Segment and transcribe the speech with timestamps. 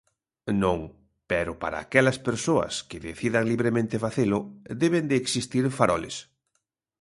[0.61, 0.79] Non,
[1.31, 4.39] pero para aquelas persoas que decidan libremente facelo
[4.83, 6.15] deben de existir faroles.